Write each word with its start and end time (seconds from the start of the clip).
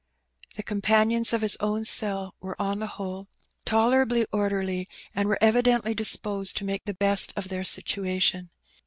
The 0.55 0.63
companions 0.63 1.31
of 1.31 1.41
his 1.43 1.55
own 1.59 1.85
cell 1.85 2.33
were 2.39 2.59
on 2.59 2.79
the 2.79 2.87
whole 2.97 3.27
tole 3.65 3.81
170 3.89 4.25
Hbb 4.25 4.25
Bennt. 4.25 4.29
rably 4.31 4.39
orderly^ 4.73 4.87
and 5.13 5.27
were 5.29 5.37
evidently 5.41 5.93
disposed 5.93 6.57
to 6.57 6.65
make 6.65 6.85
the 6.85 6.95
best 6.95 7.31
of 7.35 7.49
their 7.49 7.63
situation. 7.63 8.49